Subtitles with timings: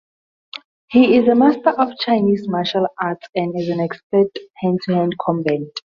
[0.89, 5.79] He is a master of Chinese martial arts, and is an expert hand-to-hand combatant.